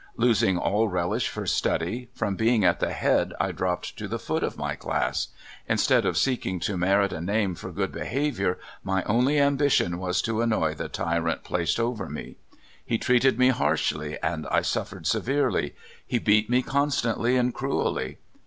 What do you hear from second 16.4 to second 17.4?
me constantly